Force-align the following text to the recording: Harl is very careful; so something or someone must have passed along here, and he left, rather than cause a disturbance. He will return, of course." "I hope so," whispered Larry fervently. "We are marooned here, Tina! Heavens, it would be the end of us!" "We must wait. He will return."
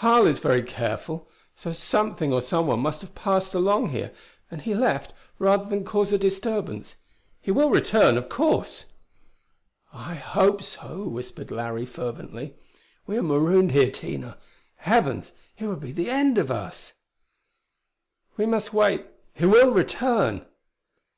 Harl 0.00 0.26
is 0.26 0.38
very 0.38 0.62
careful; 0.62 1.28
so 1.54 1.70
something 1.70 2.32
or 2.32 2.40
someone 2.40 2.80
must 2.80 3.02
have 3.02 3.14
passed 3.14 3.52
along 3.52 3.90
here, 3.90 4.12
and 4.50 4.62
he 4.62 4.74
left, 4.74 5.12
rather 5.38 5.68
than 5.68 5.84
cause 5.84 6.10
a 6.10 6.16
disturbance. 6.16 6.96
He 7.42 7.50
will 7.50 7.68
return, 7.68 8.16
of 8.16 8.30
course." 8.30 8.86
"I 9.92 10.14
hope 10.14 10.62
so," 10.62 11.06
whispered 11.06 11.50
Larry 11.50 11.84
fervently. 11.84 12.56
"We 13.06 13.18
are 13.18 13.22
marooned 13.22 13.72
here, 13.72 13.90
Tina! 13.90 14.38
Heavens, 14.76 15.32
it 15.58 15.66
would 15.66 15.80
be 15.80 15.92
the 15.92 16.08
end 16.08 16.38
of 16.38 16.50
us!" 16.50 16.94
"We 18.38 18.46
must 18.46 18.72
wait. 18.72 19.04
He 19.34 19.44
will 19.44 19.70
return." 19.70 20.46